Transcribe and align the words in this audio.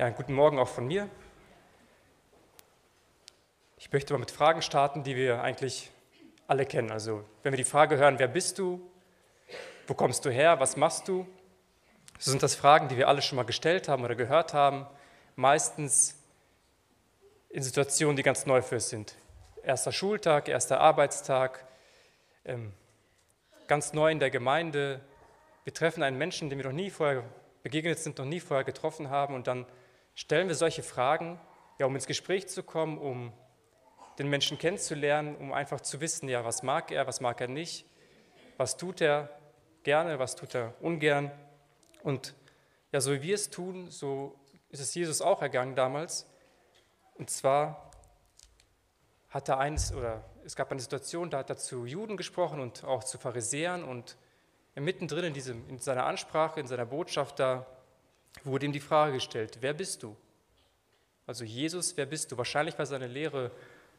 Ja, 0.00 0.10
guten 0.10 0.32
Morgen 0.32 0.60
auch 0.60 0.68
von 0.68 0.86
mir. 0.86 1.08
Ich 3.78 3.90
möchte 3.90 4.12
mal 4.12 4.20
mit 4.20 4.30
Fragen 4.30 4.62
starten, 4.62 5.02
die 5.02 5.16
wir 5.16 5.42
eigentlich 5.42 5.90
alle 6.46 6.66
kennen. 6.66 6.92
Also, 6.92 7.24
wenn 7.42 7.52
wir 7.52 7.56
die 7.56 7.64
Frage 7.64 7.96
hören, 7.96 8.20
wer 8.20 8.28
bist 8.28 8.60
du? 8.60 8.80
Wo 9.88 9.94
kommst 9.94 10.24
du 10.24 10.30
her? 10.30 10.60
Was 10.60 10.76
machst 10.76 11.08
du? 11.08 11.26
So 12.16 12.30
sind 12.30 12.44
das 12.44 12.54
Fragen, 12.54 12.86
die 12.86 12.96
wir 12.96 13.08
alle 13.08 13.22
schon 13.22 13.34
mal 13.34 13.42
gestellt 13.42 13.88
haben 13.88 14.04
oder 14.04 14.14
gehört 14.14 14.54
haben, 14.54 14.86
meistens 15.34 16.14
in 17.48 17.64
Situationen, 17.64 18.14
die 18.14 18.22
ganz 18.22 18.46
neu 18.46 18.62
für 18.62 18.76
uns 18.76 18.90
sind. 18.90 19.16
Erster 19.64 19.90
Schultag, 19.90 20.46
erster 20.46 20.78
Arbeitstag, 20.78 21.66
ähm, 22.44 22.72
ganz 23.66 23.92
neu 23.94 24.12
in 24.12 24.20
der 24.20 24.30
Gemeinde. 24.30 25.00
Wir 25.64 25.74
treffen 25.74 26.04
einen 26.04 26.18
Menschen, 26.18 26.50
dem 26.50 26.60
wir 26.60 26.66
noch 26.66 26.72
nie 26.72 26.90
vorher 26.90 27.24
begegnet 27.64 27.98
sind, 27.98 28.16
noch 28.18 28.26
nie 28.26 28.38
vorher 28.38 28.62
getroffen 28.62 29.10
haben 29.10 29.34
und 29.34 29.48
dann 29.48 29.66
stellen 30.18 30.48
wir 30.48 30.56
solche 30.56 30.82
Fragen, 30.82 31.38
ja, 31.78 31.86
um 31.86 31.94
ins 31.94 32.08
Gespräch 32.08 32.48
zu 32.48 32.64
kommen, 32.64 32.98
um 32.98 33.32
den 34.18 34.28
Menschen 34.28 34.58
kennenzulernen, 34.58 35.36
um 35.36 35.52
einfach 35.52 35.80
zu 35.80 36.00
wissen, 36.00 36.28
ja, 36.28 36.44
was 36.44 36.64
mag 36.64 36.90
er, 36.90 37.06
was 37.06 37.20
mag 37.20 37.40
er 37.40 37.46
nicht, 37.46 37.86
was 38.56 38.76
tut 38.76 39.00
er 39.00 39.30
gerne, 39.84 40.18
was 40.18 40.34
tut 40.34 40.56
er 40.56 40.74
ungern. 40.80 41.30
Und 42.02 42.34
ja, 42.90 43.00
so 43.00 43.12
wie 43.12 43.22
wir 43.22 43.36
es 43.36 43.48
tun, 43.48 43.92
so 43.92 44.36
ist 44.70 44.80
es 44.80 44.92
Jesus 44.92 45.22
auch 45.22 45.40
ergangen 45.40 45.76
damals. 45.76 46.26
Und 47.14 47.30
zwar 47.30 47.92
hat 49.28 49.48
er 49.48 49.58
eins, 49.58 49.94
oder 49.94 50.24
es 50.44 50.56
gab 50.56 50.72
eine 50.72 50.80
Situation, 50.80 51.30
da 51.30 51.38
hat 51.38 51.50
er 51.50 51.58
zu 51.58 51.86
Juden 51.86 52.16
gesprochen 52.16 52.58
und 52.58 52.82
auch 52.82 53.04
zu 53.04 53.18
Pharisäern 53.18 53.84
und 53.84 54.16
mittendrin 54.74 55.26
in, 55.26 55.32
diesem, 55.32 55.68
in 55.68 55.78
seiner 55.78 56.06
Ansprache, 56.06 56.58
in 56.58 56.66
seiner 56.66 56.86
Botschaft, 56.86 57.38
da 57.38 57.68
wurde 58.44 58.66
ihm 58.66 58.72
die 58.72 58.80
Frage 58.80 59.14
gestellt, 59.14 59.58
wer 59.60 59.74
bist 59.74 60.02
du? 60.02 60.16
Also 61.26 61.44
Jesus, 61.44 61.96
wer 61.96 62.06
bist 62.06 62.32
du? 62.32 62.38
Wahrscheinlich 62.38 62.78
war 62.78 62.86
seine 62.86 63.06
Lehre 63.06 63.50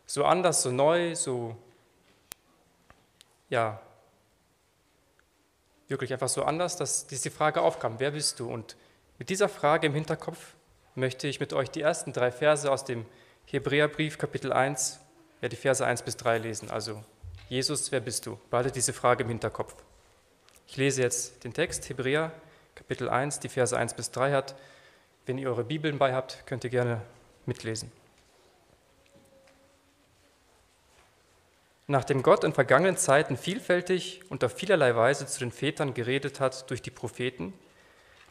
so 0.05 0.25
anders, 0.25 0.63
so 0.63 0.71
neu, 0.71 1.13
so, 1.15 1.55
ja, 3.49 3.79
wirklich 5.87 6.11
einfach 6.13 6.29
so 6.29 6.43
anders, 6.43 6.77
dass 6.77 7.07
diese 7.07 7.31
Frage 7.31 7.61
aufkam, 7.61 7.99
wer 7.99 8.11
bist 8.11 8.39
du? 8.39 8.49
Und 8.51 8.75
mit 9.17 9.29
dieser 9.29 9.49
Frage 9.49 9.87
im 9.87 9.93
Hinterkopf 9.93 10.55
möchte 10.95 11.27
ich 11.27 11.39
mit 11.39 11.53
euch 11.53 11.69
die 11.69 11.81
ersten 11.81 12.13
drei 12.13 12.31
Verse 12.31 12.71
aus 12.71 12.85
dem 12.85 13.05
Hebräerbrief 13.45 14.17
Kapitel 14.17 14.53
1, 14.53 14.99
ja 15.41 15.49
die 15.49 15.55
Verse 15.55 15.85
1 15.85 16.03
bis 16.03 16.17
3 16.17 16.37
lesen. 16.39 16.69
Also, 16.69 17.03
Jesus, 17.49 17.91
wer 17.91 17.99
bist 17.99 18.25
du? 18.25 18.39
Behaltet 18.49 18.75
diese 18.75 18.93
Frage 18.93 19.23
im 19.23 19.29
Hinterkopf. 19.29 19.75
Ich 20.67 20.77
lese 20.77 21.01
jetzt 21.01 21.43
den 21.43 21.53
Text, 21.53 21.89
Hebräer 21.89 22.31
Kapitel 22.79 23.09
1, 23.09 23.41
die 23.41 23.49
Verse 23.49 23.77
1 23.77 23.93
bis 23.93 24.09
3 24.11 24.31
hat. 24.31 24.55
Wenn 25.25 25.37
ihr 25.37 25.49
eure 25.49 25.65
Bibeln 25.65 25.97
bei 25.97 26.13
habt, 26.13 26.47
könnt 26.47 26.63
ihr 26.63 26.69
gerne 26.69 27.01
mitlesen. 27.45 27.91
Nachdem 31.87 32.23
Gott 32.23 32.45
in 32.45 32.53
vergangenen 32.53 32.95
Zeiten 32.95 33.35
vielfältig 33.35 34.21
und 34.29 34.45
auf 34.45 34.53
vielerlei 34.53 34.95
Weise 34.95 35.27
zu 35.27 35.39
den 35.41 35.51
Vätern 35.51 35.93
geredet 35.93 36.39
hat 36.39 36.69
durch 36.69 36.81
die 36.81 36.89
Propheten, 36.89 37.53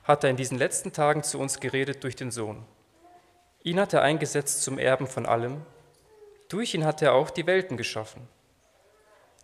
hat 0.05 0.25
er 0.25 0.31
in 0.31 0.37
diesen 0.37 0.57
letzten 0.57 0.95
Tagen 0.95 1.23
zu 1.23 1.39
uns 1.39 1.61
geredet 1.61 2.03
durch 2.03 2.17
den 2.17 2.31
Sohn. 2.31 2.65
Ihn 3.63 3.79
hat 3.79 3.93
er 3.93 4.01
eingesetzt 4.01 4.63
zum 4.63 4.79
Erben 4.79 5.09
von 5.09 5.27
allem. 5.27 5.61
Durch 6.49 6.73
ihn 6.73 6.87
hat 6.87 7.03
er 7.03 7.13
auch 7.13 7.29
die 7.29 7.47
Welten 7.47 7.77
geschaffen. 7.77 8.27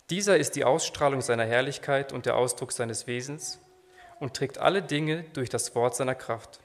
Dieser 0.09 0.35
ist 0.37 0.55
die 0.55 0.65
Ausstrahlung 0.65 1.21
seiner 1.21 1.45
Herrlichkeit 1.45 2.11
und 2.11 2.25
der 2.25 2.37
Ausdruck 2.37 2.71
seines 2.71 3.05
Wesens 3.05 3.59
und 4.25 4.33
trägt 4.33 4.57
alle 4.57 4.81
Dinge 4.81 5.23
durch 5.33 5.49
das 5.51 5.75
Wort 5.75 5.95
seiner 5.95 6.15
Kraft. 6.15 6.59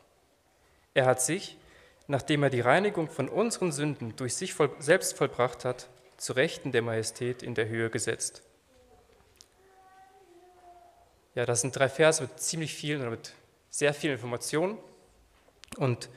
Er 0.94 1.05
hat 1.05 1.20
sich, 1.20 1.58
nachdem 2.06 2.42
er 2.42 2.48
die 2.48 2.62
Reinigung 2.62 3.11
von 3.11 3.28
unseren 3.28 3.70
Sünden 3.70 4.17
durch 4.17 4.34
sich 4.34 4.55
selbst 4.78 5.14
vollbracht 5.14 5.67
hat, 5.67 5.91
zu 6.17 6.33
Rechten 6.33 6.72
der 6.72 6.80
Majestät 6.80 7.42
in 7.42 7.55
der 7.55 7.69
Höhe 7.69 7.91
gesetzt. 7.91 8.40
Ja, 11.34 11.45
das 11.45 11.61
sind 11.61 11.77
drei 11.77 11.90
Verse 11.90 12.23
mit 12.23 12.40
ziemlich 12.40 12.73
vielen 12.73 13.02
oder 13.02 13.11
mit 13.11 13.34
sehr 13.68 13.92
vielen 13.92 14.14
Informationen. 14.14 14.79
Und 15.77 16.08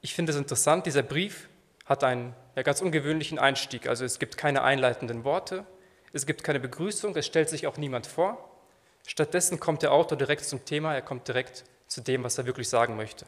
ich 0.00 0.14
finde 0.14 0.32
es 0.32 0.38
interessant, 0.38 0.86
dieser 0.86 1.02
Brief 1.02 1.50
hat 1.84 2.04
einen 2.04 2.34
ja, 2.56 2.62
ganz 2.62 2.80
ungewöhnlichen 2.80 3.38
Einstieg. 3.38 3.86
Also 3.86 4.06
es 4.06 4.18
gibt 4.18 4.38
keine 4.38 4.62
einleitenden 4.62 5.24
Worte, 5.24 5.66
es 6.14 6.24
gibt 6.24 6.42
keine 6.42 6.58
Begrüßung, 6.58 7.14
es 7.16 7.26
stellt 7.26 7.50
sich 7.50 7.66
auch 7.66 7.76
niemand 7.76 8.06
vor. 8.06 8.47
Stattdessen 9.08 9.58
kommt 9.58 9.80
der 9.80 9.92
Autor 9.92 10.18
direkt 10.18 10.44
zum 10.44 10.66
Thema, 10.66 10.94
er 10.94 11.00
kommt 11.00 11.26
direkt 11.26 11.64
zu 11.86 12.02
dem, 12.02 12.24
was 12.24 12.36
er 12.36 12.44
wirklich 12.44 12.68
sagen 12.68 12.94
möchte. 12.94 13.24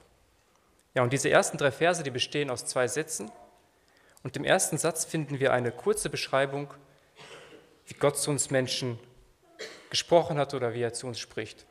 Ja, 0.92 1.02
und 1.02 1.10
diese 1.10 1.30
ersten 1.30 1.56
drei 1.56 1.72
Verse, 1.72 2.02
die 2.02 2.10
bestehen 2.10 2.50
aus 2.50 2.66
zwei 2.66 2.86
Sätzen. 2.86 3.32
Und 4.22 4.36
im 4.36 4.44
ersten 4.44 4.76
Satz 4.76 5.06
finden 5.06 5.40
wir 5.40 5.54
eine 5.54 5.72
kurze 5.72 6.10
Beschreibung, 6.10 6.68
wie 7.86 7.94
Gott 7.94 8.18
zu 8.18 8.30
uns 8.30 8.50
Menschen 8.50 9.00
gesprochen 9.88 10.36
hat 10.36 10.52
oder 10.52 10.74
wie 10.74 10.82
er 10.82 10.92
zu 10.92 11.06
uns 11.06 11.18
spricht. 11.18 11.64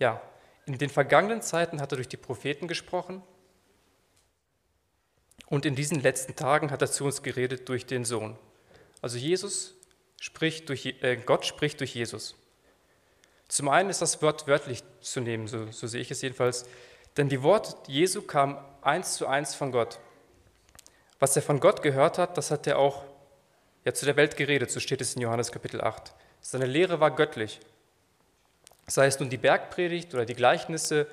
Ja, 0.00 0.20
in 0.66 0.76
den 0.76 0.90
vergangenen 0.90 1.40
Zeiten 1.40 1.80
hat 1.80 1.92
er 1.92 1.96
durch 1.96 2.08
die 2.08 2.16
Propheten 2.16 2.66
gesprochen 2.66 3.22
und 5.46 5.64
in 5.64 5.76
diesen 5.76 6.02
letzten 6.02 6.34
Tagen 6.34 6.72
hat 6.72 6.82
er 6.82 6.90
zu 6.90 7.04
uns 7.04 7.22
geredet 7.22 7.68
durch 7.68 7.86
den 7.86 8.04
Sohn. 8.04 8.36
Also 9.00 9.18
Jesus 9.18 9.77
spricht 10.20 10.68
durch, 10.68 10.86
äh, 11.02 11.16
Gott 11.16 11.46
spricht 11.46 11.80
durch 11.80 11.94
Jesus. 11.94 12.34
Zum 13.48 13.68
einen 13.68 13.88
ist 13.88 14.02
das 14.02 14.20
Wort 14.20 14.46
wörtlich 14.46 14.82
zu 15.00 15.20
nehmen, 15.20 15.48
so, 15.48 15.70
so 15.72 15.86
sehe 15.86 16.02
ich 16.02 16.10
es 16.10 16.20
jedenfalls, 16.20 16.66
denn 17.16 17.28
die 17.28 17.42
Worte 17.42 17.74
Jesu 17.90 18.22
kamen 18.22 18.58
eins 18.82 19.16
zu 19.16 19.26
eins 19.26 19.54
von 19.54 19.72
Gott. 19.72 19.98
Was 21.18 21.34
er 21.34 21.42
von 21.42 21.58
Gott 21.58 21.82
gehört 21.82 22.18
hat, 22.18 22.36
das 22.36 22.50
hat 22.50 22.66
er 22.66 22.78
auch 22.78 23.04
ja, 23.84 23.94
zu 23.94 24.04
der 24.04 24.16
Welt 24.16 24.36
geredet, 24.36 24.70
so 24.70 24.80
steht 24.80 25.00
es 25.00 25.14
in 25.14 25.22
Johannes 25.22 25.50
Kapitel 25.50 25.80
8. 25.80 26.12
Seine 26.40 26.66
Lehre 26.66 27.00
war 27.00 27.10
göttlich. 27.10 27.60
Sei 28.86 29.06
es 29.06 29.18
nun 29.18 29.30
die 29.30 29.36
Bergpredigt 29.36 30.14
oder 30.14 30.24
die 30.24 30.34
Gleichnisse, 30.34 31.06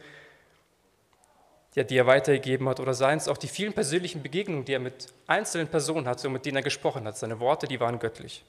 ja, 1.74 1.84
die 1.84 1.98
er 1.98 2.06
weitergegeben 2.06 2.70
hat, 2.70 2.80
oder 2.80 2.94
seien 2.94 3.18
es 3.18 3.28
auch 3.28 3.38
die 3.38 3.48
vielen 3.48 3.74
persönlichen 3.74 4.22
Begegnungen, 4.22 4.66
die 4.66 4.74
er 4.74 4.80
mit 4.80 5.08
einzelnen 5.28 5.68
Personen 5.68 6.08
hatte 6.08 6.28
und 6.28 6.34
mit 6.34 6.46
denen 6.46 6.58
er 6.58 6.64
gesprochen 6.64 7.06
hat. 7.06 7.18
Seine 7.18 7.40
Worte, 7.40 7.68
die 7.68 7.80
waren 7.80 8.00
göttlich. 8.00 8.44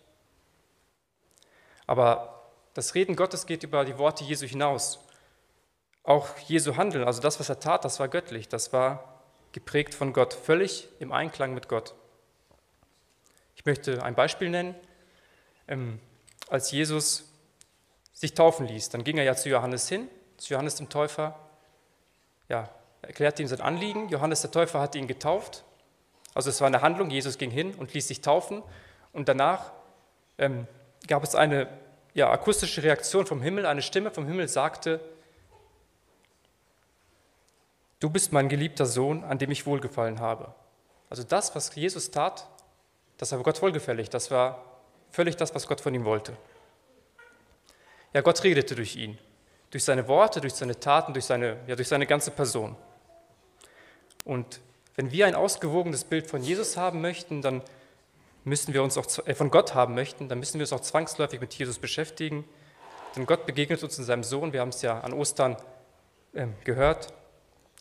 Aber 1.86 2.50
das 2.74 2.94
Reden 2.94 3.16
Gottes 3.16 3.46
geht 3.46 3.62
über 3.62 3.84
die 3.84 3.98
Worte 3.98 4.24
Jesu 4.24 4.46
hinaus. 4.46 4.98
Auch 6.02 6.36
Jesu 6.46 6.76
Handeln, 6.76 7.04
also 7.04 7.20
das, 7.20 7.40
was 7.40 7.48
er 7.48 7.58
tat, 7.58 7.84
das 7.84 7.98
war 7.98 8.08
göttlich, 8.08 8.48
das 8.48 8.72
war 8.72 9.22
geprägt 9.52 9.94
von 9.94 10.12
Gott, 10.12 10.34
völlig 10.34 10.88
im 10.98 11.12
Einklang 11.12 11.54
mit 11.54 11.68
Gott. 11.68 11.94
Ich 13.54 13.64
möchte 13.64 14.02
ein 14.02 14.14
Beispiel 14.14 14.50
nennen. 14.50 14.74
Ähm, 15.66 15.98
als 16.48 16.70
Jesus 16.70 17.24
sich 18.12 18.34
taufen 18.34 18.66
ließ, 18.66 18.90
dann 18.90 19.02
ging 19.02 19.18
er 19.18 19.24
ja 19.24 19.34
zu 19.34 19.48
Johannes 19.48 19.88
hin, 19.88 20.08
zu 20.36 20.52
Johannes 20.52 20.76
dem 20.76 20.88
Täufer, 20.88 21.38
ja, 22.48 22.68
erklärte 23.02 23.42
ihm 23.42 23.48
sein 23.48 23.60
Anliegen. 23.60 24.08
Johannes 24.08 24.42
der 24.42 24.50
Täufer 24.50 24.80
hatte 24.80 24.98
ihn 24.98 25.06
getauft. 25.06 25.64
Also 26.34 26.50
es 26.50 26.60
war 26.60 26.66
eine 26.66 26.82
Handlung, 26.82 27.10
Jesus 27.10 27.38
ging 27.38 27.50
hin 27.50 27.74
und 27.74 27.94
ließ 27.94 28.06
sich 28.08 28.20
taufen. 28.20 28.62
Und 29.12 29.28
danach 29.28 29.72
ähm, 30.38 30.66
gab 31.06 31.22
es 31.22 31.34
eine 31.34 31.68
ja, 32.14 32.30
akustische 32.30 32.82
Reaktion 32.82 33.26
vom 33.26 33.42
Himmel, 33.42 33.66
eine 33.66 33.82
Stimme 33.82 34.10
vom 34.10 34.26
Himmel 34.26 34.48
sagte, 34.48 35.00
du 38.00 38.10
bist 38.10 38.32
mein 38.32 38.48
geliebter 38.48 38.86
Sohn, 38.86 39.24
an 39.24 39.38
dem 39.38 39.50
ich 39.50 39.66
wohlgefallen 39.66 40.20
habe. 40.20 40.54
Also 41.10 41.22
das, 41.22 41.54
was 41.54 41.74
Jesus 41.74 42.10
tat, 42.10 42.46
das 43.18 43.32
war 43.32 43.42
Gott 43.42 43.60
wohlgefällig, 43.62 44.10
das 44.10 44.30
war 44.30 44.64
völlig 45.10 45.36
das, 45.36 45.54
was 45.54 45.66
Gott 45.66 45.80
von 45.80 45.94
ihm 45.94 46.04
wollte. 46.04 46.36
Ja, 48.12 48.22
Gott 48.22 48.42
redete 48.44 48.74
durch 48.74 48.96
ihn, 48.96 49.18
durch 49.70 49.84
seine 49.84 50.08
Worte, 50.08 50.40
durch 50.40 50.54
seine 50.54 50.78
Taten, 50.80 51.12
durch 51.12 51.26
seine, 51.26 51.58
ja, 51.66 51.76
durch 51.76 51.88
seine 51.88 52.06
ganze 52.06 52.30
Person. 52.30 52.76
Und 54.24 54.60
wenn 54.94 55.12
wir 55.12 55.26
ein 55.26 55.34
ausgewogenes 55.34 56.04
Bild 56.04 56.28
von 56.28 56.42
Jesus 56.42 56.76
haben 56.78 57.02
möchten, 57.02 57.42
dann 57.42 57.62
müssen 58.46 58.72
wir 58.72 58.82
uns 58.82 58.96
auch 58.96 59.06
äh, 59.26 59.34
von 59.34 59.50
Gott 59.50 59.74
haben 59.74 59.94
möchten, 59.94 60.28
dann 60.28 60.38
müssen 60.38 60.54
wir 60.54 60.62
uns 60.62 60.72
auch 60.72 60.80
zwangsläufig 60.80 61.40
mit 61.40 61.52
Jesus 61.54 61.78
beschäftigen. 61.78 62.44
Denn 63.16 63.26
Gott 63.26 63.44
begegnet 63.44 63.82
uns 63.82 63.98
in 63.98 64.04
seinem 64.04 64.22
Sohn, 64.22 64.52
wir 64.52 64.60
haben 64.60 64.68
es 64.68 64.82
ja 64.82 65.00
an 65.00 65.12
Ostern 65.12 65.56
ähm, 66.32 66.54
gehört. 66.64 67.12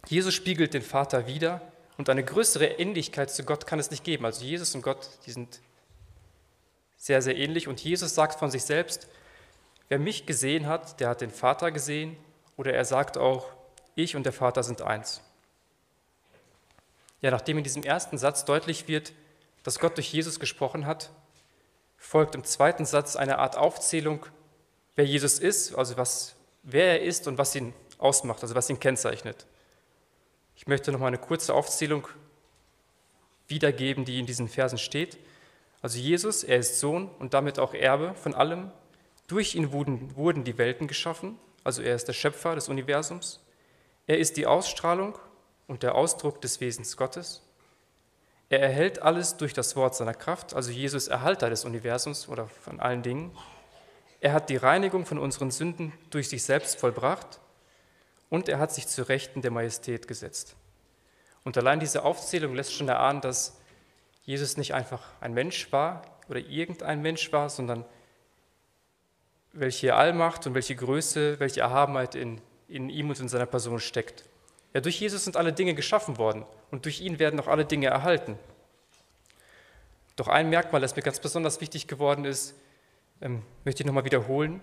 Jesus 0.08 0.34
spiegelt 0.34 0.74
den 0.74 0.82
Vater 0.82 1.28
wieder 1.28 1.62
und 1.98 2.10
eine 2.10 2.24
größere 2.24 2.66
Ähnlichkeit 2.66 3.30
zu 3.30 3.44
Gott 3.44 3.68
kann 3.68 3.80
es 3.80 3.92
nicht 3.92 4.04
geben. 4.04 4.26
Also 4.26 4.44
Jesus 4.44 4.74
und 4.74 4.82
Gott, 4.82 5.08
die 5.28 5.32
sind 5.32 5.62
sehr, 6.98 7.22
sehr 7.22 7.38
ähnlich. 7.38 7.68
Und 7.68 7.84
Jesus 7.84 8.16
sagt 8.16 8.40
von 8.40 8.50
sich 8.50 8.64
selbst, 8.64 9.08
wer 9.90 10.00
mich 10.00 10.26
gesehen 10.26 10.66
hat, 10.66 11.00
der 11.00 11.10
hat 11.10 11.22
den 11.22 11.32
Vater 11.32 11.72
gesehen. 11.72 12.18
Oder 12.58 12.74
er 12.74 12.86
sagt 12.86 13.18
auch, 13.18 13.50
ich 13.94 14.16
und 14.16 14.26
der 14.26 14.34
Vater 14.34 14.64
sind 14.64 14.82
eins. 14.82 15.22
Ja, 17.22 17.30
nachdem 17.30 17.60
in 17.60 17.64
diesem 17.64 17.84
ersten 17.84 18.18
Satz 18.18 18.46
deutlich 18.46 18.88
wird, 18.88 19.14
dass 19.66 19.80
Gott 19.80 19.98
durch 19.98 20.14
Jesus 20.14 20.40
gesprochen 20.40 20.86
hat, 20.86 21.10
folgt 21.98 22.36
im 22.36 22.44
zweiten 22.44 22.86
Satz 22.86 23.16
eine 23.16 23.40
Art 23.40 23.58
Aufzählung, 23.58 24.24
wer 24.96 25.06
Jesus 25.06 25.40
ist, 25.40 25.74
also 25.74 25.98
was, 25.98 26.36
wer 26.62 27.00
er 27.00 27.02
ist 27.02 27.28
und 27.28 27.40
was 27.40 27.56
ihn 27.56 27.74
ausmacht, 27.98 28.44
also 28.44 28.54
was 28.54 28.70
ihn 28.70 28.80
kennzeichnet. 28.80 29.48
Ich 30.56 30.68
möchte 30.68 30.92
noch 30.92 31.00
mal 31.00 31.08
eine 31.08 31.18
kurze 31.18 31.56
Aufzählung 31.56 32.08
wiedergeben, 33.48 34.06
die 34.06 34.20
in 34.20 34.28
diesen 34.28 34.50
Versen 34.50 34.78
steht. 34.78 35.18
Also 35.82 35.98
Jesus, 35.98 36.44
er 36.44 36.58
ist 36.58 36.80
Sohn 36.80 37.10
und 37.18 37.34
damit 37.34 37.58
auch 37.58 37.74
Erbe 37.74 38.14
von 38.14 38.36
allem. 38.36 38.72
Durch 39.26 39.56
ihn 39.56 39.72
wurden, 39.72 40.16
wurden 40.16 40.44
die 40.44 40.60
Welten 40.60 40.88
geschaffen, 40.88 41.40
also 41.64 41.82
er 41.82 41.96
ist 41.96 42.08
der 42.08 42.14
Schöpfer 42.14 42.54
des 42.54 42.70
Universums. 42.70 43.44
Er 44.06 44.20
ist 44.20 44.38
die 44.38 44.46
Ausstrahlung 44.46 45.18
und 45.66 45.82
der 45.82 45.96
Ausdruck 45.96 46.40
des 46.40 46.62
Wesens 46.62 46.98
Gottes. 46.98 47.42
Er 48.56 48.62
erhält 48.62 49.02
alles 49.02 49.36
durch 49.36 49.52
das 49.52 49.76
Wort 49.76 49.96
seiner 49.96 50.14
Kraft, 50.14 50.54
also 50.54 50.72
Jesus 50.72 51.10
Erhalter 51.10 51.50
des 51.50 51.66
Universums 51.66 52.30
oder 52.30 52.48
von 52.48 52.80
allen 52.80 53.04
Dingen. 53.04 53.38
Er 54.22 54.32
hat 54.32 54.50
die 54.50 54.56
Reinigung 54.56 55.06
von 55.06 55.20
unseren 55.20 55.52
Sünden 55.52 55.92
durch 56.10 56.30
sich 56.30 56.44
selbst 56.44 56.80
vollbracht 56.80 57.42
und 58.30 58.48
er 58.48 58.60
hat 58.60 58.72
sich 58.72 58.88
zu 58.88 59.10
Rechten 59.10 59.42
der 59.42 59.52
Majestät 59.52 60.08
gesetzt. 60.08 60.56
Und 61.44 61.58
allein 61.58 61.82
diese 61.82 62.06
Aufzählung 62.06 62.56
lässt 62.56 62.72
schon 62.72 62.88
erahnen, 62.88 63.20
dass 63.20 63.60
Jesus 64.24 64.56
nicht 64.56 64.74
einfach 64.74 65.04
ein 65.20 65.34
Mensch 65.34 65.70
war 65.74 66.04
oder 66.30 66.40
irgendein 66.40 67.02
Mensch 67.02 67.34
war, 67.34 67.50
sondern 67.50 67.84
welche 69.52 69.96
Allmacht 69.96 70.48
und 70.48 70.54
welche 70.54 70.78
Größe, 70.78 71.42
welche 71.42 71.60
Erhabenheit 71.60 72.16
in, 72.16 72.40
in 72.70 72.90
ihm 72.90 73.10
und 73.10 73.20
in 73.20 73.28
seiner 73.28 73.48
Person 73.48 73.82
steckt. 73.82 74.24
Ja, 74.76 74.82
durch 74.82 75.00
Jesus 75.00 75.24
sind 75.24 75.38
alle 75.38 75.54
Dinge 75.54 75.74
geschaffen 75.74 76.18
worden 76.18 76.46
und 76.70 76.84
durch 76.84 77.00
ihn 77.00 77.18
werden 77.18 77.40
auch 77.40 77.48
alle 77.48 77.64
Dinge 77.64 77.88
erhalten. 77.88 78.38
Doch 80.18 80.28
ein 80.28 80.50
Merkmal, 80.50 80.82
das 80.82 80.98
mir 80.98 81.02
ganz 81.02 81.22
besonders 81.22 81.62
wichtig 81.62 81.88
geworden 81.88 82.26
ist, 82.26 82.56
ähm, 83.22 83.42
möchte 83.64 83.84
ich 83.84 83.88
nochmal 83.88 84.04
wiederholen, 84.04 84.60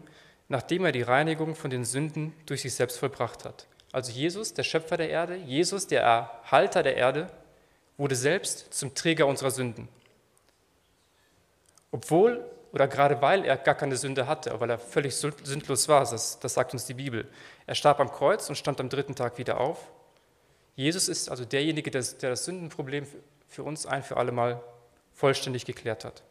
nachdem 0.49 0.85
er 0.85 0.93
die 0.93 1.01
Reinigung 1.01 1.55
von 1.55 1.71
den 1.71 1.87
Sünden 1.87 2.35
durch 2.45 2.61
sich 2.61 2.75
selbst 2.75 2.99
vollbracht 2.99 3.47
hat. 3.47 3.67
Also 3.91 4.13
Jesus, 4.13 4.53
der 4.53 4.65
Schöpfer 4.65 4.99
der 4.99 5.09
Erde, 5.09 5.37
Jesus, 5.37 5.87
der 5.87 6.03
Erhalter 6.03 6.83
der 6.83 6.97
Erde, 6.97 7.31
wurde 7.97 8.15
selbst 8.15 8.75
zum 8.75 8.95
Träger 8.95 9.27
unserer 9.27 9.51
Sünden. 9.51 9.89
Obwohl 11.91 12.45
oder 12.75 12.87
gerade 12.87 13.23
weil 13.23 13.47
er 13.47 13.57
gar 13.57 13.77
keine 13.77 13.97
Sünde 13.97 14.27
hatte, 14.27 14.61
weil 14.61 14.69
er 14.69 14.79
völlig 14.79 15.17
sündlos 15.17 15.89
war, 15.89 16.01
das, 16.01 16.39
das 16.39 16.53
sagt 16.53 16.75
uns 16.75 16.85
die 16.85 16.93
Bibel. 16.93 17.27
Er 17.67 17.75
starb 17.75 17.99
am 17.99 18.13
Kreuz 18.13 18.51
und 18.51 18.57
stand 18.57 18.79
am 18.79 18.91
dritten 18.91 19.15
Tag 19.15 19.39
wieder 19.39 19.59
auf. 19.59 19.91
Jesus 20.75 21.09
ist 21.09 21.29
also 21.29 21.45
derjenige, 21.45 21.91
der, 21.91 22.03
das 22.03 22.45
Sündenproblem 22.45 23.07
für 23.47 23.63
uns 23.63 23.87
ein 23.87 24.03
für 24.03 24.17
alle 24.17 24.33
Mal 24.33 24.63
vollständig 25.13 25.67
geklärt 25.67 26.05
hat. 26.05 26.23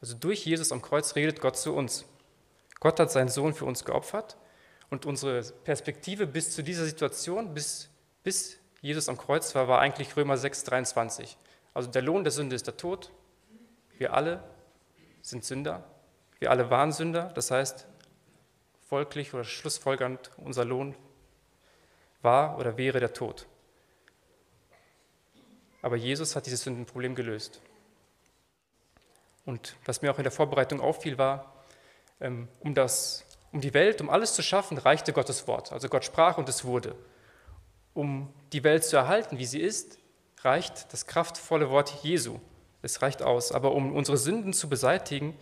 Also 0.00 0.14
durch 0.14 0.44
Jesus 0.44 0.72
am 0.72 0.82
Kreuz 0.82 1.16
redet 1.16 1.40
Gott 1.40 1.56
zu 1.56 1.74
uns. 1.74 2.04
Gott 2.80 2.98
hat 3.00 3.10
seinen 3.10 3.28
Sohn 3.28 3.54
für 3.54 3.64
uns 3.64 3.84
geopfert 3.84 4.36
und 4.90 5.06
unsere 5.06 5.42
Perspektive 5.42 6.26
bis 6.26 6.50
zu 6.50 6.62
dieser 6.62 6.84
Situation, 6.84 7.54
bis, 7.54 7.88
bis 8.22 8.58
Jesus 8.82 9.08
am 9.08 9.16
Kreuz 9.16 9.54
war, 9.54 9.68
war 9.68 9.80
eigentlich 9.80 10.16
Römer 10.16 10.36
6, 10.36 10.64
23. 10.64 11.38
Also 11.72 11.88
der 11.90 12.02
Lohn 12.02 12.24
der 12.24 12.32
Sünde 12.32 12.56
ist 12.56 12.66
der 12.66 12.76
Tod. 12.76 13.10
Wir 13.96 14.12
alle 14.12 14.42
sind 15.22 15.44
Sünder. 15.44 15.84
Wir 16.40 16.50
alle 16.50 16.68
waren 16.68 16.92
Sünder. 16.92 17.30
Das 17.34 17.50
heißt, 17.50 17.86
folglich 18.88 19.32
oder 19.32 19.44
schlussfolgernd, 19.44 20.32
unser 20.36 20.64
Lohn 20.64 20.94
war 22.20 22.58
oder 22.58 22.76
wäre 22.76 23.00
der 23.00 23.12
Tod. 23.12 23.46
Aber 25.82 25.96
Jesus 25.96 26.36
hat 26.36 26.46
dieses 26.46 26.62
Sündenproblem 26.62 27.14
gelöst. 27.14 27.60
Und 29.44 29.76
was 29.84 30.00
mir 30.00 30.12
auch 30.12 30.18
in 30.18 30.22
der 30.22 30.32
Vorbereitung 30.32 30.80
auffiel, 30.80 31.18
war, 31.18 31.52
ähm, 32.20 32.48
um, 32.60 32.74
das, 32.74 33.24
um 33.50 33.60
die 33.60 33.74
Welt, 33.74 34.00
um 34.00 34.08
alles 34.08 34.34
zu 34.34 34.42
schaffen, 34.42 34.78
reichte 34.78 35.12
Gottes 35.12 35.48
Wort. 35.48 35.72
Also 35.72 35.88
Gott 35.88 36.04
sprach 36.04 36.38
und 36.38 36.48
es 36.48 36.64
wurde. 36.64 36.94
Um 37.94 38.32
die 38.52 38.64
Welt 38.64 38.84
zu 38.84 38.96
erhalten, 38.96 39.38
wie 39.38 39.44
sie 39.44 39.60
ist, 39.60 39.98
reicht 40.42 40.92
das 40.92 41.06
kraftvolle 41.06 41.68
Wort 41.70 41.90
Jesu. 42.02 42.38
Es 42.82 43.02
reicht 43.02 43.22
aus. 43.22 43.52
Aber 43.52 43.72
um 43.72 43.94
unsere 43.94 44.16
Sünden 44.16 44.52
zu 44.52 44.68
beseitigen, 44.68 45.36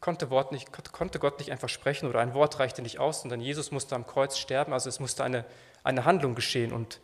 konnte, 0.00 0.30
Wort 0.30 0.52
nicht, 0.52 0.70
konnte 0.92 1.18
Gott 1.18 1.38
nicht 1.38 1.50
einfach 1.50 1.68
sprechen 1.68 2.08
oder 2.08 2.20
ein 2.20 2.34
Wort 2.34 2.58
reichte 2.58 2.82
nicht 2.82 2.98
aus, 2.98 3.22
sondern 3.22 3.40
Jesus 3.40 3.70
musste 3.70 3.94
am 3.94 4.06
Kreuz 4.06 4.38
sterben. 4.38 4.72
Also 4.72 4.88
es 4.88 5.00
musste 5.00 5.24
eine, 5.24 5.44
eine 5.82 6.04
Handlung 6.04 6.34
geschehen. 6.34 6.72
Und 6.72 7.00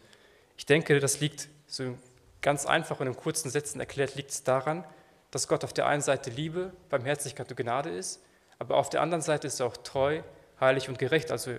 ich 0.57 0.67
denke, 0.67 1.01
das 1.01 1.21
liegt 1.21 1.49
so 1.67 1.97
ganz 2.45 2.67
einfach 2.67 3.01
und 3.01 3.07
in 3.07 3.17
kurzen 3.17 3.51
Sätzen 3.51 3.81
erklärt, 3.81 4.17
liegt 4.17 4.31
es 4.31 4.45
daran, 4.45 4.85
dass 5.31 5.49
Gott 5.49 5.65
auf 5.65 5.73
der 5.73 5.87
einen 5.87 6.03
Seite 6.03 6.29
Liebe, 6.29 6.75
Barmherzigkeit 6.91 7.49
und 7.51 7.57
Gnade 7.57 7.89
ist, 7.89 8.23
aber 8.59 8.77
auf 8.77 8.91
der 8.91 9.01
anderen 9.01 9.23
Seite 9.23 9.47
ist 9.47 9.61
er 9.61 9.67
auch 9.67 9.79
treu, 9.79 10.23
heilig 10.61 10.91
und 10.91 10.99
gerecht. 10.99 11.33
Also 11.33 11.57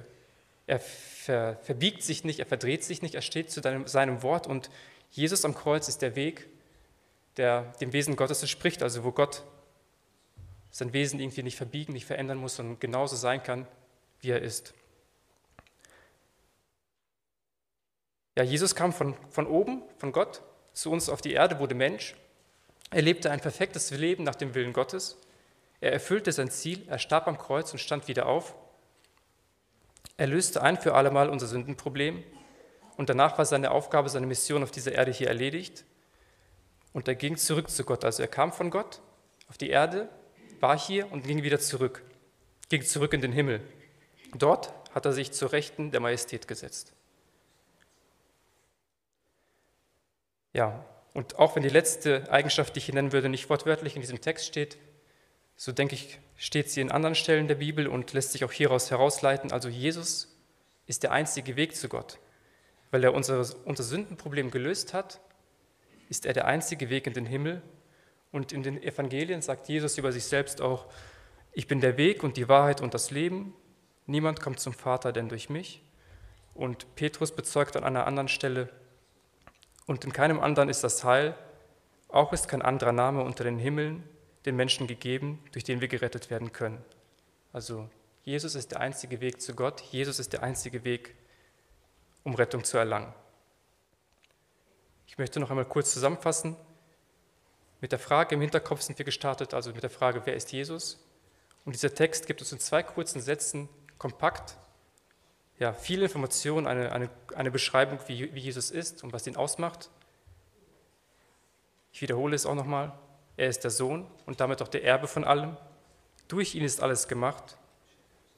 er 0.68 0.80
ver, 0.80 1.58
verbiegt 1.64 2.04
sich 2.04 2.24
nicht, 2.24 2.40
er 2.40 2.46
verdreht 2.46 2.84
sich 2.84 3.02
nicht, 3.02 3.16
er 3.16 3.24
steht 3.24 3.50
zu 3.50 3.62
deinem, 3.62 3.88
seinem 3.88 4.22
Wort 4.22 4.46
und 4.46 4.70
Jesus 5.10 5.44
am 5.44 5.56
Kreuz 5.56 5.88
ist 5.88 6.04
der 6.04 6.16
Weg, 6.16 6.48
der 7.38 7.64
dem 7.82 7.92
Wesen 7.92 8.16
Gottes 8.16 8.42
entspricht, 8.42 8.84
also 8.84 9.04
wo 9.04 9.12
Gott 9.12 9.44
sein 10.70 10.94
Wesen 10.94 11.20
irgendwie 11.20 11.42
nicht 11.42 11.58
verbiegen, 11.58 11.94
nicht 11.94 12.06
verändern 12.06 12.38
muss, 12.38 12.58
sondern 12.58 12.80
genauso 12.80 13.16
sein 13.16 13.42
kann, 13.42 13.68
wie 14.20 14.30
er 14.30 14.42
ist. 14.42 14.76
Ja, 18.38 18.44
Jesus 18.44 18.76
kam 18.76 18.94
von, 18.94 19.16
von 19.32 19.48
oben, 19.48 19.82
von 19.98 20.12
Gott, 20.12 20.44
zu 20.76 20.92
uns 20.92 21.10
auf 21.10 21.22
die 21.22 21.34
Erde, 21.34 21.58
wurde 21.58 21.74
Mensch 21.74 22.16
er 22.92 23.02
lebte 23.02 23.32
ein 23.32 23.40
perfektes 23.40 23.92
Leben 23.92 24.24
nach 24.24 24.36
dem 24.36 24.56
Willen 24.56 24.74
Gottes. 24.74 25.18
Er 25.82 25.92
erfüllte 25.92 26.32
sein 26.32 26.50
Ziel, 26.50 26.84
er 26.88 27.00
starb 27.00 27.28
am 27.28 27.38
Kreuz 27.38 27.72
und 27.72 27.80
stand 27.80 28.08
wieder 28.08 28.26
auf. 28.26 28.56
Er 30.18 30.28
löste 30.28 30.62
ein 30.62 30.78
für 30.78 30.94
allemal 30.94 31.30
unser 31.30 31.48
Sündenproblem 31.48 32.24
und 32.96 33.10
danach 33.10 33.38
war 33.38 33.46
seine 33.46 33.72
Aufgabe, 33.72 34.10
seine 34.10 34.28
Mission 34.28 34.64
auf 34.64 34.72
dieser 34.72 34.94
Erde 34.94 35.12
hier 35.12 35.28
erledigt. 35.28 35.84
Und 36.94 37.10
er 37.10 37.16
ging 37.16 37.36
zurück 37.36 37.70
zu 37.70 37.84
Gott. 37.84 38.06
Also 38.06 38.22
er 38.22 38.30
kam 38.30 38.54
von 38.54 38.70
Gott 38.70 39.02
auf 39.50 39.58
die 39.58 39.70
Erde, 39.70 40.08
war 40.62 40.80
hier 40.80 41.12
und 41.12 41.28
ging 41.28 41.44
wieder 41.44 41.60
zurück, 41.60 42.02
ging 42.70 42.84
zurück 42.84 43.12
in 43.12 43.20
den 43.20 43.34
Himmel. 43.34 43.60
Dort 44.34 44.72
hat 44.94 45.06
er 45.06 45.12
sich 45.12 45.34
zur 45.34 45.52
Rechten 45.52 45.92
der 45.92 46.00
Majestät 46.00 46.48
gesetzt. 46.48 46.94
Ja, 50.56 50.86
und 51.14 51.38
auch 51.38 51.58
wenn 51.58 51.64
die 51.64 51.70
letzte 51.70 52.32
Eigenschaft, 52.32 52.76
die 52.76 52.78
ich 52.78 52.86
hier 52.86 52.94
nennen 52.94 53.12
würde, 53.12 53.28
nicht 53.28 53.50
wortwörtlich 53.50 53.96
in 53.96 54.02
diesem 54.02 54.22
Text 54.22 54.46
steht, 54.46 54.78
so 55.58 55.74
denke 55.74 55.96
ich, 55.96 56.18
steht 56.38 56.72
sie 56.72 56.80
in 56.80 56.92
anderen 56.92 57.14
Stellen 57.14 57.50
der 57.50 57.56
Bibel 57.56 57.88
und 57.88 58.14
lässt 58.14 58.32
sich 58.32 58.46
auch 58.46 58.54
hieraus 58.54 58.90
herausleiten. 58.90 59.52
Also 59.52 59.68
Jesus 59.68 60.34
ist 60.88 61.04
der 61.04 61.12
einzige 61.12 61.58
Weg 61.58 61.76
zu 61.76 61.90
Gott. 61.90 62.20
Weil 62.90 63.04
er 63.04 63.14
unser, 63.14 63.46
unser 63.66 63.84
Sündenproblem 63.84 64.50
gelöst 64.50 64.94
hat, 64.94 65.20
ist 66.08 66.26
er 66.26 66.32
der 66.32 66.46
einzige 66.46 66.90
Weg 66.90 67.06
in 67.06 67.14
den 67.14 67.26
Himmel. 67.26 67.62
Und 68.32 68.54
in 68.54 68.64
den 68.64 68.82
Evangelien 68.82 69.42
sagt 69.42 69.68
Jesus 69.68 69.98
über 69.98 70.14
sich 70.14 70.24
selbst 70.24 70.62
auch, 70.62 70.86
ich 71.52 71.68
bin 71.68 71.82
der 71.82 71.98
Weg 71.98 72.24
und 72.24 72.38
die 72.38 72.48
Wahrheit 72.48 72.80
und 72.80 72.94
das 72.94 73.12
Leben. 73.12 73.54
Niemand 74.06 74.40
kommt 74.40 74.62
zum 74.62 74.72
Vater 74.72 75.12
denn 75.12 75.28
durch 75.28 75.50
mich. 75.50 75.84
Und 76.54 76.96
Petrus 76.96 77.34
bezeugt 77.34 77.76
an 77.76 77.84
einer 77.84 78.08
anderen 78.08 78.30
Stelle, 78.30 78.70
und 79.88 80.04
in 80.04 80.14
keinem 80.14 80.40
anderen 80.40 80.70
ist 80.70 80.84
das 80.84 81.04
Heil, 81.04 81.36
auch 82.10 82.34
ist 82.34 82.48
kein 82.48 82.62
anderer 82.62 82.92
Name 82.92 83.24
unter 83.24 83.44
den 83.44 83.60
Himmeln 83.60 84.04
den 84.46 84.56
Menschen 84.56 84.88
gegeben, 84.88 85.44
durch 85.52 85.64
den 85.64 85.82
wir 85.82 85.88
gerettet 85.88 86.30
werden 86.30 86.52
können. 86.52 86.84
Also 87.52 87.90
Jesus 88.24 88.56
ist 88.56 88.72
der 88.72 88.80
einzige 88.80 89.22
Weg 89.22 89.42
zu 89.42 89.56
Gott, 89.56 89.82
Jesus 89.82 90.20
ist 90.20 90.34
der 90.34 90.44
einzige 90.44 90.84
Weg, 90.84 91.16
um 92.24 92.36
Rettung 92.36 92.64
zu 92.64 92.78
erlangen. 92.78 93.14
Ich 95.08 95.18
möchte 95.18 95.40
noch 95.40 95.50
einmal 95.50 95.66
kurz 95.66 95.94
zusammenfassen. 95.94 96.56
Mit 97.82 97.92
der 97.92 98.00
Frage 98.00 98.36
im 98.36 98.42
Hinterkopf 98.42 98.82
sind 98.82 98.98
wir 98.98 99.06
gestartet, 99.06 99.54
also 99.54 99.72
mit 99.72 99.84
der 99.84 99.90
Frage, 99.90 100.22
wer 100.26 100.36
ist 100.36 100.52
Jesus? 100.52 101.00
Und 101.66 101.74
dieser 101.74 101.94
Text 101.94 102.28
gibt 102.28 102.42
uns 102.42 102.52
in 102.52 102.60
zwei 102.60 102.84
kurzen 102.84 103.22
Sätzen 103.22 103.70
kompakt 103.98 104.58
ja, 105.58 105.74
viele 105.74 106.04
Informationen, 106.04 106.68
eine, 106.68 106.92
eine, 106.92 107.10
eine 107.36 107.52
Beschreibung, 107.52 108.00
wie, 108.08 108.34
wie 108.34 108.40
Jesus 108.40 108.72
ist 108.72 109.04
und 109.04 109.14
was 109.14 109.26
ihn 109.26 109.38
ausmacht. 109.38 109.90
Ich 111.94 112.02
wiederhole 112.02 112.36
es 112.36 112.46
auch 112.46 112.56
nochmal. 112.56 112.92
Er 113.38 113.48
ist 113.48 113.64
der 113.64 113.72
Sohn 113.72 114.06
und 114.26 114.42
damit 114.42 114.62
auch 114.62 114.68
der 114.68 114.84
Erbe 114.84 115.08
von 115.08 115.24
allem. 115.24 115.56
Durch 116.28 116.56
ihn 116.56 116.64
ist 116.64 116.82
alles 116.82 117.08
gemacht. 117.08 117.58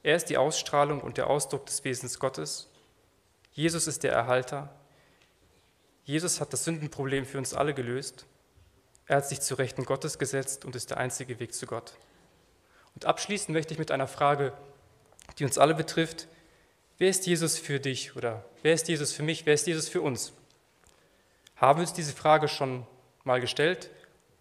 Er 0.04 0.16
ist 0.16 0.30
die 0.30 0.38
Ausstrahlung 0.38 1.02
und 1.02 1.18
der 1.18 1.28
Ausdruck 1.28 1.66
des 1.66 1.84
Wesens 1.84 2.20
Gottes. 2.20 2.70
Jesus 3.52 3.88
ist 3.88 4.04
der 4.04 4.12
Erhalter. 4.12 4.70
Jesus 6.04 6.40
hat 6.40 6.54
das 6.54 6.64
Sündenproblem 6.64 7.26
für 7.26 7.40
uns 7.40 7.54
alle 7.54 7.74
gelöst. 7.74 8.28
Er 9.08 9.18
hat 9.18 9.28
sich 9.28 9.42
zu 9.42 9.56
Rechten 9.56 9.86
Gottes 9.86 10.20
gesetzt 10.20 10.66
und 10.66 10.76
ist 10.76 10.92
der 10.92 10.98
einzige 10.98 11.40
Weg 11.40 11.54
zu 11.54 11.66
Gott. 11.66 11.96
Und 12.94 13.06
abschließen 13.06 13.54
möchte 13.54 13.74
ich 13.74 13.80
mit 13.80 13.92
einer 13.92 14.08
Frage, 14.08 14.54
die 15.40 15.46
uns 15.46 15.58
alle 15.58 15.74
betrifft, 15.74 16.28
Wer 17.00 17.10
ist 17.10 17.27
Jesus 17.27 17.60
für 17.60 17.80
dich 17.80 18.16
oder 18.16 18.44
wer 18.63 18.74
ist 18.74 18.88
Jesus 18.88 19.13
für 19.13 19.22
mich? 19.22 19.46
Wer 19.46 19.54
ist 19.54 19.68
Jesus 19.68 19.88
für 19.88 20.01
uns? 20.01 20.34
Haben 21.56 21.80
wir 21.80 21.82
uns 21.82 21.94
diese 21.94 22.13
Frage 22.13 22.48
schon 22.48 22.88
mal 23.24 23.39
gestellt 23.39 23.92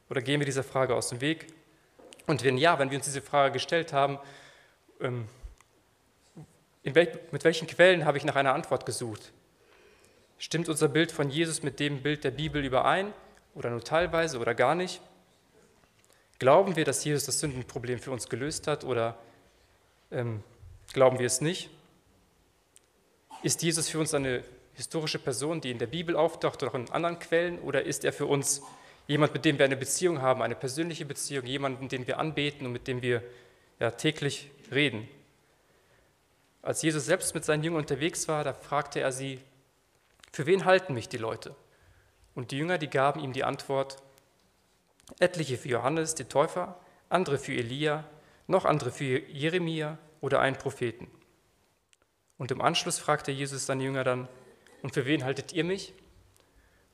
oder 0.08 0.22
gehen 0.22 0.40
wir 0.40 0.46
dieser 0.46 0.64
Frage 0.64 0.94
aus 0.94 1.10
dem 1.10 1.20
Weg? 1.20 1.48
Und 2.26 2.44
wenn 2.44 2.56
ja, 2.56 2.78
wenn 2.78 2.90
wir 2.90 2.96
uns 2.96 3.04
diese 3.04 3.20
Frage 3.20 3.52
gestellt 3.52 3.92
haben, 3.92 4.18
ähm, 5.00 5.28
wel 6.82 7.20
mit 7.30 7.44
welchen 7.44 7.66
Quellen 7.66 8.06
habe 8.06 8.16
ich 8.16 8.25
nach 8.25 8.36
einer 8.36 8.54
Antwort 8.54 8.86
gesucht? 8.86 9.32
Stimmt 10.38 10.68
unser 10.70 10.88
Bild 10.88 11.12
von 11.12 11.28
Jesus 11.30 11.62
mit 11.62 11.78
dem 11.78 12.02
Bild 12.02 12.25
der 12.25 12.30
Bibel 12.30 12.64
überein 12.64 13.12
oder 13.54 13.68
nur 13.68 13.84
teilweise 13.84 14.38
oder 14.38 14.54
gar 14.54 14.75
nicht? 14.75 15.02
Glauben 16.38 16.76
wir, 16.76 16.84
dass 16.84 17.04
Jesus 17.04 17.25
das 17.25 17.40
Sündenproblem 17.40 17.98
für 17.98 18.12
uns 18.12 18.28
gelöst 18.28 18.66
hat 18.66 18.84
oder 18.84 19.18
ähm, 20.10 20.42
glauben 20.92 21.18
wir 21.18 21.26
es 21.26 21.40
nicht? 21.42 21.70
Ist 23.46 23.62
Jesus 23.62 23.88
für 23.88 24.00
uns 24.00 24.12
eine 24.12 24.42
historische 24.74 25.20
Person, 25.20 25.60
die 25.60 25.70
in 25.70 25.78
der 25.78 25.86
Bibel 25.86 26.16
auftaucht 26.16 26.64
oder 26.64 26.72
auch 26.72 26.74
in 26.74 26.90
anderen 26.90 27.20
Quellen, 27.20 27.60
oder 27.60 27.84
ist 27.84 28.04
er 28.04 28.12
für 28.12 28.26
uns 28.26 28.60
jemand, 29.06 29.34
mit 29.34 29.44
dem 29.44 29.56
wir 29.56 29.64
eine 29.64 29.76
Beziehung 29.76 30.20
haben, 30.20 30.42
eine 30.42 30.56
persönliche 30.56 31.04
Beziehung, 31.04 31.46
jemanden, 31.46 31.88
den 31.88 32.08
wir 32.08 32.18
anbeten 32.18 32.66
und 32.66 32.72
mit 32.72 32.88
dem 32.88 33.02
wir 33.02 33.22
ja, 33.78 33.92
täglich 33.92 34.50
reden? 34.72 35.08
Als 36.60 36.82
Jesus 36.82 37.06
selbst 37.06 37.36
mit 37.36 37.44
seinen 37.44 37.62
Jüngern 37.62 37.82
unterwegs 37.82 38.26
war, 38.26 38.42
da 38.42 38.52
fragte 38.52 38.98
er 38.98 39.12
sie, 39.12 39.38
für 40.32 40.46
wen 40.46 40.64
halten 40.64 40.92
mich 40.92 41.08
die 41.08 41.16
Leute? 41.16 41.54
Und 42.34 42.50
die 42.50 42.58
Jünger, 42.58 42.78
die 42.78 42.90
gaben 42.90 43.20
ihm 43.20 43.32
die 43.32 43.44
Antwort, 43.44 43.98
etliche 45.20 45.56
für 45.56 45.68
Johannes, 45.68 46.16
den 46.16 46.28
Täufer, 46.28 46.80
andere 47.10 47.38
für 47.38 47.52
Elia, 47.52 48.02
noch 48.48 48.64
andere 48.64 48.90
für 48.90 49.20
Jeremia 49.20 49.98
oder 50.20 50.40
einen 50.40 50.56
Propheten. 50.56 51.08
Und 52.38 52.50
im 52.50 52.60
Anschluss 52.60 52.98
fragte 52.98 53.32
Jesus 53.32 53.66
seine 53.66 53.84
Jünger 53.84 54.04
dann, 54.04 54.28
und 54.82 54.92
für 54.94 55.06
wen 55.06 55.24
haltet 55.24 55.52
ihr 55.52 55.64
mich? 55.64 55.94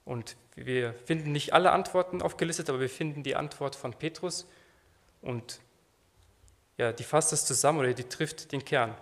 Und 0.05 0.37
wir 0.55 0.95
finden 0.95 1.33
nicht 1.33 1.53
alle 1.53 1.73
Antworten 1.73 2.23
aufgelistet, 2.23 2.69
aber 2.69 2.81
wir 2.81 2.89
finden 2.89 3.23
die 3.23 3.37
Antwort 3.37 3.77
von 3.77 3.93
Petrus 3.93 4.47
und 5.21 5.61
ja, 6.77 6.93
die 6.93 7.05
fasst 7.05 7.33
es 7.33 7.45
zusammen 7.45 7.81
oder 7.81 7.93
die 7.93 8.05
trifft 8.05 8.53
den 8.53 8.65
Kern. 8.65 8.97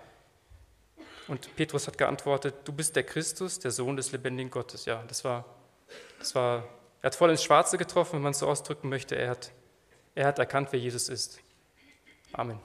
Und 1.29 1.55
Petrus 1.57 1.87
hat 1.87 1.97
geantwortet, 1.97 2.55
du 2.65 2.73
bist 2.73 2.97
der 2.97 3.05
Christus, 3.05 3.59
der 3.59 3.71
Sohn 3.71 3.97
des 3.97 4.13
lebendigen 4.13 4.51
Gottes. 4.51 4.85
Ja, 4.85 5.03
das 5.07 5.25
war, 5.25 5.45
das 6.19 6.35
war, 6.35 6.65
er 7.01 7.07
hat 7.07 7.15
voll 7.15 7.31
ins 7.31 7.45
Schwarze 7.45 7.79
getroffen, 7.79 8.15
wenn 8.15 8.23
man 8.23 8.33
es 8.33 8.41
so 8.41 8.49
ausdrücken 8.49 8.89
möchte. 8.89 9.15
Er 9.15 9.31
hat, 9.31 9.53
er 10.15 10.27
hat 10.27 10.39
erkannt, 10.39 10.69
wer 10.73 10.81
Jesus 10.81 11.09
ist. 11.09 11.39
Amen. 12.33 12.61